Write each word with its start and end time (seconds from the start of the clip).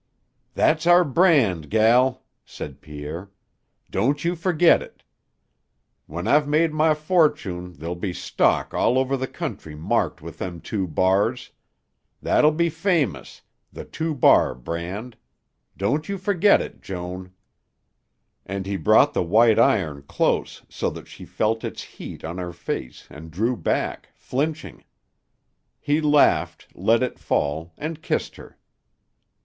"That's 0.55 0.87
our 0.87 1.03
brand, 1.03 1.69
gel," 1.69 2.23
said 2.43 2.81
Pierre. 2.81 3.29
"Don't 3.91 4.25
you 4.25 4.35
fergit 4.35 4.81
it. 4.81 5.03
When 6.07 6.27
I've 6.27 6.47
made 6.47 6.73
my 6.73 6.95
fortune 6.95 7.73
there'll 7.73 7.93
be 7.93 8.11
stock 8.11 8.73
all 8.73 8.97
over 8.97 9.15
the 9.15 9.27
country 9.27 9.75
marked 9.75 10.19
with 10.19 10.39
them 10.39 10.59
two 10.59 10.87
bars. 10.87 11.51
That'll 12.19 12.49
be 12.49 12.67
famous 12.67 13.43
the 13.71 13.85
Two 13.85 14.15
Bar 14.15 14.55
Brand. 14.55 15.17
Don't 15.77 16.09
you 16.09 16.17
fergit 16.17 16.61
it, 16.61 16.81
Joan." 16.81 17.33
And 18.43 18.65
he 18.65 18.77
brought 18.77 19.13
the 19.13 19.21
white 19.21 19.59
iron 19.59 20.01
close 20.07 20.63
so 20.67 20.89
that 20.89 21.07
she 21.07 21.25
felt 21.25 21.63
its 21.63 21.83
heat 21.83 22.23
on 22.25 22.39
her 22.39 22.53
face 22.53 23.05
and 23.11 23.29
drew 23.29 23.55
back, 23.55 24.09
flinching. 24.15 24.83
He 25.79 26.01
laughed, 26.01 26.69
let 26.73 27.03
it 27.03 27.19
fall, 27.19 27.75
and 27.77 28.01
kissed 28.01 28.37
her. 28.37 28.57